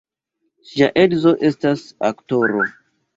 Ŝia 0.69 0.87
edzo 1.01 1.33
estas 1.49 1.83
aktoro. 2.09 2.65